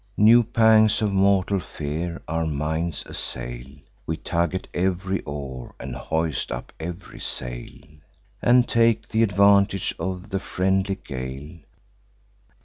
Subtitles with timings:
[0.17, 3.65] New pangs of mortal fear our minds assail;
[4.07, 7.77] We tug at ev'ry oar, and hoist up ev'ry sail,
[8.41, 11.59] And take th' advantage of the friendly gale.